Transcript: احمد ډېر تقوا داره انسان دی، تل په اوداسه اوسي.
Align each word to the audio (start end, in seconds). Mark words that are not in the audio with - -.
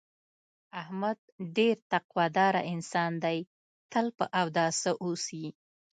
احمد 0.81 1.17
ډېر 1.57 1.75
تقوا 1.91 2.25
داره 2.37 2.61
انسان 2.73 3.11
دی، 3.23 3.39
تل 3.91 4.05
په 4.17 4.25
اوداسه 4.41 4.91
اوسي. 5.03 5.45